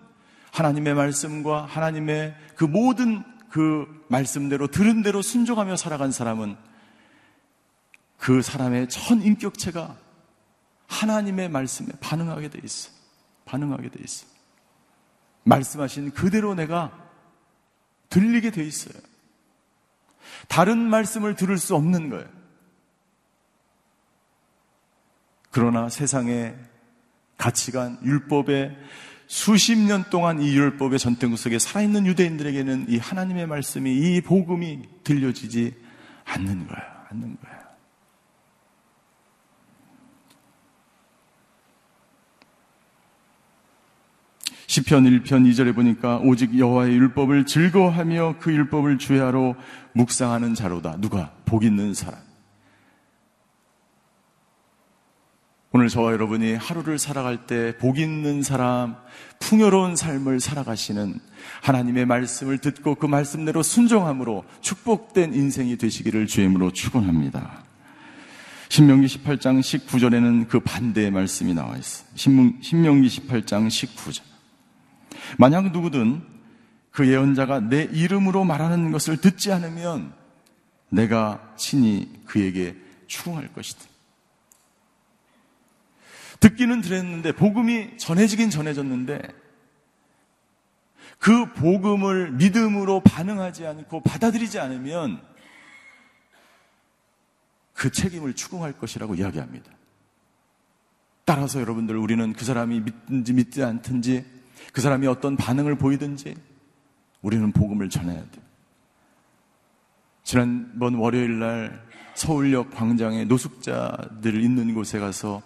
[0.51, 6.57] 하나님의 말씀과 하나님의 그 모든 그 말씀대로 들은 대로 순종하며 살아간 사람은
[8.17, 9.97] 그 사람의 천 인격체가
[10.87, 12.91] 하나님의 말씀에 반응하게 돼 있어.
[13.45, 14.27] 반응하게 돼 있어.
[15.45, 16.97] 말씀하신 그대로 내가
[18.09, 18.95] 들리게 돼 있어요.
[20.49, 22.42] 다른 말씀을 들을 수 없는 거예요.
[25.53, 26.57] 그러나 세상의
[27.37, 28.77] 가치관, 율법에
[29.27, 35.75] 수십 년 동안 이 율법의 전통 속에 살아있는 유대인들에게는 이 하나님의 말씀이, 이 복음이 들려지지
[36.25, 36.83] 않는 거예요.
[37.11, 37.63] 않는 거예요.
[44.67, 49.55] 시편 1편 2절에 보니까 오직 여호와의 율법을 즐거워하며 그 율법을 주야로
[49.93, 50.97] 묵상하는 자로다.
[50.99, 52.32] 누가 복 있는 사람.
[55.75, 58.95] 오늘 저와 여러분이 하루를 살아갈 때 복 있는 사람,
[59.41, 61.19] 풍요로운 삶을 살아가시는
[61.63, 67.65] 하나님의 말씀을 듣고 그 말씀대로 순종함으로 축복된 인생이 되시기를 주임으로 축원합니다.
[68.69, 72.07] 신명기 18장 19절에는 그 반대의 말씀이 나와 있어요.
[72.17, 74.23] 신명기 18장 19절.
[75.39, 76.23] 만약 누구든
[76.91, 80.13] 그 예언자가 내 이름으로 말하는 것을 듣지 않으면
[80.91, 83.92] 내가 친히 그에게 추궁할 것이다.
[86.43, 89.23] 듣기는 들었는데 복음이 전해지긴 전해졌는데
[91.19, 95.23] 그 복음을 믿음으로 반응하지 않고 받아들이지 않으면
[97.73, 99.71] 그 책임을 추궁할 것이라고 이야기합니다.
[101.25, 104.25] 따라서 여러분들 우리는 그 사람이 믿든지 믿지 않든지
[104.73, 106.35] 그 사람이 어떤 반응을 보이든지
[107.23, 108.43] 우리는 복음을 전해야 돼.
[110.25, 115.41] 지난번 월요일 날 서울역 광장에 노숙자들 있는 곳에 가서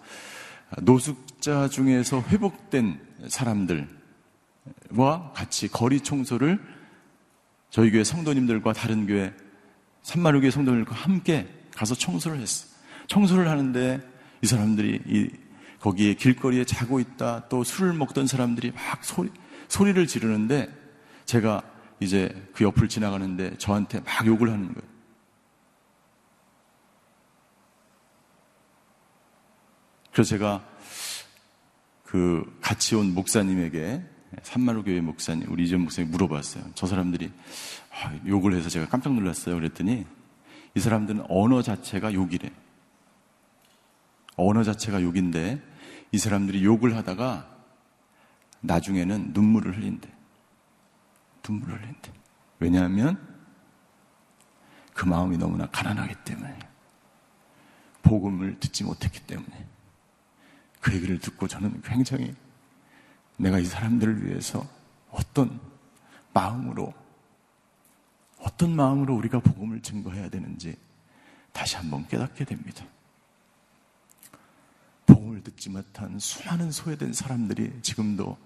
[0.81, 3.87] 노숙자 중에서 회복된 사람들과
[5.33, 6.59] 같이 거리 청소를
[7.69, 9.33] 저희 교회 성도님들과 다른 교회
[10.03, 12.67] 산마루교회 성도님들과 함께 가서 청소를 했어.
[13.07, 14.01] 청소를 하는데
[14.41, 15.29] 이 사람들이 이
[15.79, 19.29] 거기에 길거리에 자고 있다 또 술을 먹던 사람들이 막 소리,
[19.67, 20.69] 소리를 지르는데
[21.25, 21.61] 제가
[21.99, 24.96] 이제 그 옆을 지나가는데 저한테 막 욕을 하는 거예요.
[30.17, 30.67] 그래서 제가
[32.03, 34.03] 그 같이 온 목사님에게
[34.41, 36.63] 산마루 교회 목사님, 우리 이전 목사님 물어봤어요.
[36.73, 37.31] 저 사람들이
[37.91, 39.53] 아, 욕을 해서 제가 깜짝 놀랐어요.
[39.53, 40.07] 그랬더니
[40.73, 42.51] 이 사람들은 언어 자체가 욕이래.
[44.37, 45.61] 언어 자체가 욕인데
[46.11, 47.55] 이 사람들이 욕을 하다가
[48.61, 50.09] 나중에는 눈물을 흘린대.
[51.47, 52.11] 눈물을 흘린대.
[52.57, 53.19] 왜냐하면
[54.95, 56.57] 그 마음이 너무나 가난하기 때문에
[58.01, 59.76] 복음을 듣지 못했기 때문에
[60.87, 62.33] 그 얘기를 듣고 저는 굉장히
[63.35, 64.65] 내가 이 사람들을 위해서
[65.11, 65.59] 어떤
[66.33, 66.93] 마음으로
[68.37, 70.77] 어떤 마음으로 우리가 복음을 증거해야 되는지
[71.51, 72.85] 다시 한번 깨닫게 됩니다.
[75.05, 78.37] 복음을 듣지 못한 수많은 소외된 사람들이 지금도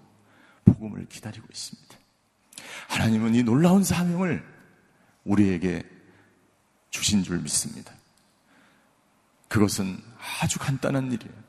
[0.64, 1.96] 복음을 기다리고 있습니다.
[2.88, 4.44] 하나님은 이 놀라운 사명을
[5.22, 5.88] 우리에게
[6.90, 7.94] 주신 줄 믿습니다.
[9.46, 10.02] 그것은
[10.40, 11.41] 아주 간단한 일이에요.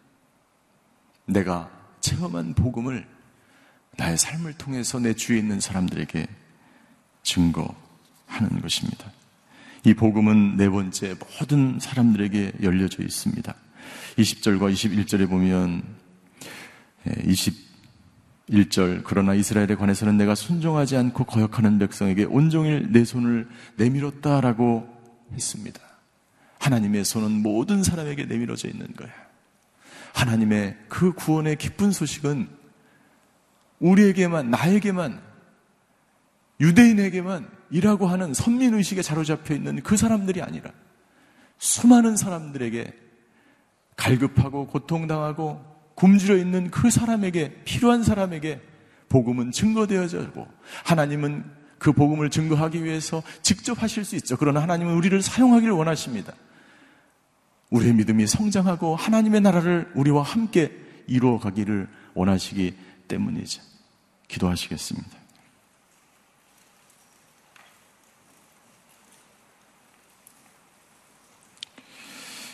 [1.26, 1.70] 내가
[2.02, 3.08] 체험한 복음을
[3.98, 6.28] 나의 삶을 통해서 내 주위에 있는 사람들에게
[7.24, 9.12] 증거하는 것입니다.
[9.86, 13.54] 이 복음은 네 번째 모든 사람들에게 열려져 있습니다.
[14.18, 15.84] 20절과 21절에 보면
[17.06, 24.88] 21절 그러나 이스라엘에 관해서는 내가 순종하지 않고 거역하는 백성에게 온종일 내 손을 내밀었다라고
[25.34, 25.82] 했습니다.
[26.60, 29.12] 하나님의 손은 모든 사람에게 내밀어져 있는 거야.
[30.14, 32.48] 하나님의 그 구원의 기쁜 소식은
[33.80, 35.22] 우리에게만, 나에게만,
[36.62, 40.72] 유대인에게만 이라고 하는 선민의식에 사로잡혀 있는 그 사람들이 아니라
[41.58, 42.94] 수많은 사람들에게
[43.96, 45.64] 갈급하고 고통당하고
[45.96, 48.62] 굶주려 있는 그 사람에게, 필요한 사람에게
[49.10, 50.48] 복음은 증거되어져고
[50.86, 51.44] 하나님은
[51.78, 54.38] 그 복음을 증거하기 위해서 직접 하실 수 있죠.
[54.38, 56.34] 그러나 하나님은 우리를 사용하기를 원하십니다.
[57.74, 60.72] 우리의 믿음이 성장하고 하나님의 나라를 우리와 함께
[61.08, 62.76] 이루어 가기를 원하시기
[63.08, 63.62] 때문이죠.
[64.28, 65.10] 기도하시겠습니다.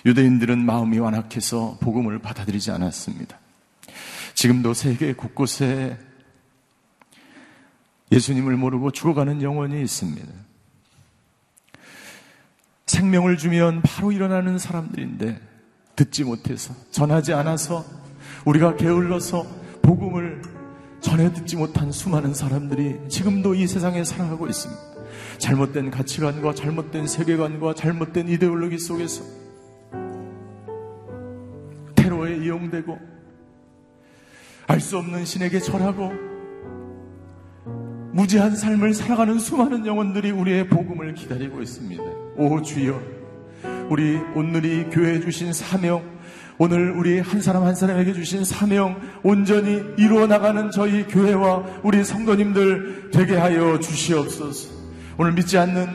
[0.06, 3.38] 유대인들은 마음이 완악해서 복음을 받아들이지 않았습니다.
[4.34, 6.00] 지금도 세계 곳곳에
[8.10, 10.49] 예수님을 모르고 죽어가는 영혼이 있습니다.
[12.90, 15.40] 생명을 주면 바로 일어나는 사람들인데
[15.96, 17.86] 듣지 못해서 전하지 않아서
[18.46, 19.46] 우리가 게을러서
[19.84, 20.42] 복음을
[21.00, 24.82] 전해 듣지 못한 수많은 사람들이 지금도 이 세상에 살아가고 있습니다.
[25.38, 29.24] 잘못된 가치관과 잘못된 세계관과 잘못된 이데올로기 속에서
[31.96, 32.98] 테러에 이용되고
[34.68, 36.29] 알 수 없는 신에게 절하고
[38.20, 42.04] 무지한 삶을 살아가는 수많은 영혼들이 우리의 복음을 기다리고 있습니다.
[42.36, 43.02] 오 주여,
[43.90, 46.04] 우리 오늘이 교회 주신 사명,
[46.58, 53.12] 오늘 우리 한 사람 한 사람에게 주신 사명 온전히 이루어 나가는 저희 교회와 우리 성도님들
[53.14, 54.70] 되게 하여 주시옵소서.
[55.18, 55.88] 오늘 믿지 않는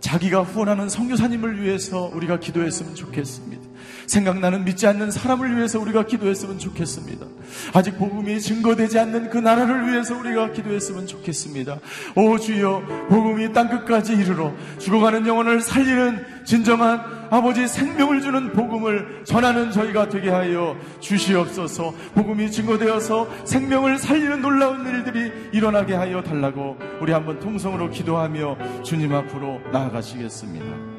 [0.00, 3.65] 자기가 후원하는 성교사님을 위해서 우리가 기도했으면 좋겠습니다.
[4.06, 7.26] 생각나는 믿지 않는 사람을 위해서 우리가 기도했으면 좋겠습니다.
[7.72, 11.78] 아직 복음이 증거되지 않는 그 나라를 위해서 우리가 기도했으면 좋겠습니다.
[12.14, 19.70] 오 주여 복음이 땅 끝까지 이르러 죽어가는 영혼을 살리는 진정한 아버지 생명을 주는 복음을 전하는
[19.72, 21.92] 저희가 되게 하여 주시옵소서.
[22.14, 29.60] 복음이 증거되어서 생명을 살리는 놀라운 일들이 일어나게 하여 달라고 우리 한번 통성으로 기도하며 주님 앞으로
[29.72, 30.95] 나아가시겠습니다.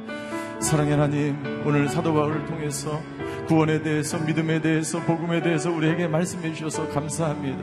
[0.60, 3.00] 사랑의 하나님, 오늘 사도 바울을 통해서
[3.46, 7.58] 구원에 대해서, 믿음에 대해서, 복음에 대해서 우리에게 말씀해 주셔서 감사합니다.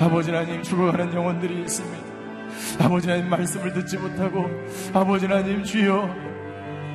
[0.00, 2.04] 아버지 하나님, 죽어가는 영혼들이 있습니다.
[2.80, 4.46] 아버지 하나님, 말씀을 듣지 못하고,
[4.92, 6.08] 아버지 하나님, 주여,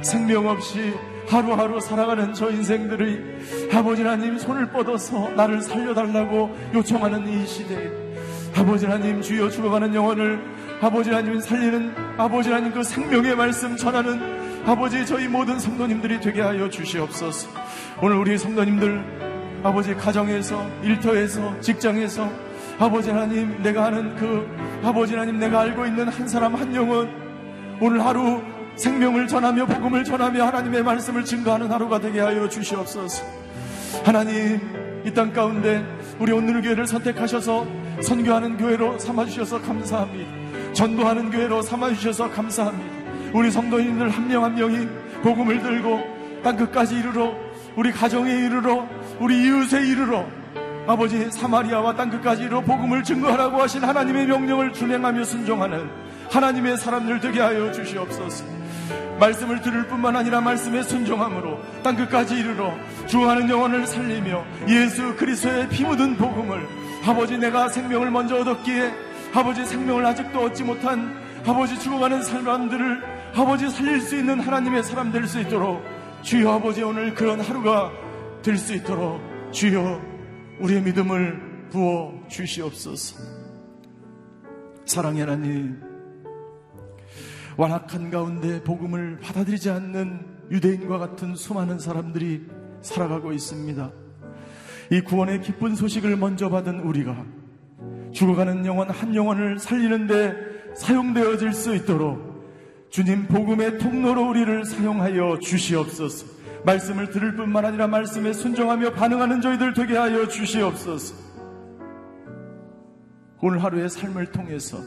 [0.02, 0.94] 생명 없이
[1.28, 7.90] 하루하루 살아가는 저 인생들의 아버지 하나님 손을 뻗어서 나를 살려달라고 요청하는 이 시대에
[8.56, 10.44] 아버지 하나님 주여 죽어가는 영혼을
[10.82, 16.70] 아버지 하나님 살리는 아버지 하나님 그 생명의 말씀 전하는 아버지 저희 모든 성도님들이 되게 하여
[16.70, 17.50] 주시옵소서.
[18.02, 22.30] 오늘 우리 성도님들 아버지 가정에서 일터에서 직장에서
[22.80, 24.48] 아버지 하나님 내가 하는 그
[24.84, 27.10] 아버지 하나님 내가 알고 있는 한 사람 한 영혼
[27.82, 28.42] 오늘 하루
[28.76, 33.24] 생명을 전하며 복음을 전하며 하나님의 말씀을 증거하는 하루가 되게 하여 주시옵소서.
[34.06, 34.60] 하나님
[35.06, 35.86] 이 땅 가운데
[36.20, 37.68] 우리 오늘 교회를 선택하셔서
[38.02, 40.32] 선교하는 교회로 삼아 주셔서 감사합니다.
[40.74, 42.93] 전도하는 교회로 삼아 주셔서 감사합니다.
[43.34, 44.88] 우리 성도님들 한명한 명이
[45.24, 47.34] 복음을 들고 땅 끝까지 이르러
[47.76, 48.88] 우리 가정에 이르러
[49.20, 50.26] 우리 이웃에 이르러
[50.86, 55.90] 아버지 사마리아와 땅 끝까지 이르러 복음을 증거하라고 하신 하나님의 명령을 준행하며 순종하는
[56.30, 58.46] 하나님의 사람들 되게 하여 주시옵소서.
[59.20, 62.74] 말씀을 들을 뿐만 아니라 말씀에 순종함으로 땅 끝까지 이르러
[63.08, 66.68] 주하는 영혼을 살리며 예수 그리스도의 피 묻은 복음을
[67.06, 68.92] 아버지 내가 생명을 먼저 얻었기에
[69.34, 71.16] 아버지 생명을 아직도 얻지 못한
[71.46, 75.82] 아버지 죽어가는 사람들을 아버지 살릴 수 있는 하나님의 사람 될 수 있도록
[76.22, 77.92] 주여 아버지 오늘 그런 하루가
[78.44, 79.20] 될 수 있도록
[79.52, 80.00] 주여
[80.60, 83.20] 우리의 믿음을 부어 주시옵소서.
[84.86, 85.82] 사랑의 하나님,
[87.58, 92.46] 완악한 가운데 복음을 받아들이지 않는 유대인과 같은 수많은 사람들이
[92.82, 93.92] 살아가고 있습니다.
[94.92, 97.26] 이 구원의 기쁜 소식을 먼저 받은 우리가
[98.12, 102.33] 죽어가는 영혼 한 영혼을 살리는데 사용되어질 수 있도록
[102.94, 106.28] 주님 복음의 통로로 우리를 사용하여 주시옵소서.
[106.64, 111.16] 말씀을 들을 뿐만 아니라 말씀에 순종하며 반응하는 저희들 되게 하여 주시옵소서.
[113.42, 114.78] 오늘 하루의 삶을 통해서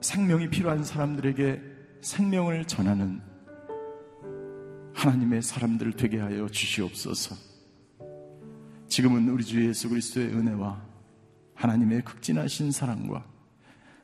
[0.00, 1.62] 생명이 필요한 사람들에게
[2.00, 3.20] 생명을 전하는
[4.94, 7.36] 하나님의 사람들 되게 하여 주시옵소서.
[8.88, 10.82] 지금은 우리 주 예수 그리스도의 은혜와
[11.54, 13.37] 하나님의 극진하신 사랑과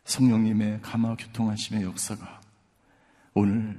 [0.04, 2.40] 성령님의 감화 교통하심의 역사가
[3.34, 3.78] 오늘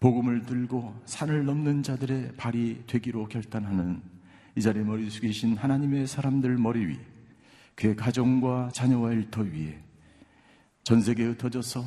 [0.00, 4.02] 복음을 들고 산을 넘는 자들의 발이 되기로 결단하는
[4.56, 6.98] 이 자리에 머리 숙이신 하나님의 사람들 머리 위,
[7.74, 9.78] 그의 가정과 자녀와 일터 위에
[10.82, 11.84] 전 세계에 흩어져서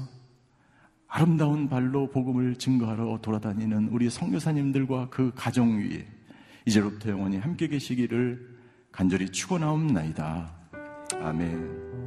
[1.07, 6.05] 아름다운 발로 복음을 증거하러 돌아다니는 우리 성교사님들과 그 가정 위에
[6.65, 8.57] 이제로부터 영원히 함께 계시기를
[8.91, 10.53] 간절히 축원하옵나이다.
[11.21, 12.06] 아멘.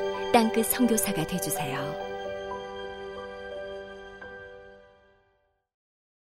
[0.31, 2.10] 땅끝 성교사가 되주세요